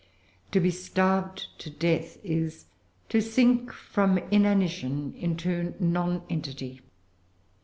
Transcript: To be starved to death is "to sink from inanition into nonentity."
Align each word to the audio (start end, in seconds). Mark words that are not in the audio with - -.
To 0.49 0.59
be 0.59 0.71
starved 0.71 1.45
to 1.59 1.69
death 1.69 2.17
is 2.25 2.65
"to 3.09 3.21
sink 3.21 3.71
from 3.71 4.17
inanition 4.31 5.13
into 5.15 5.75
nonentity." 5.79 6.81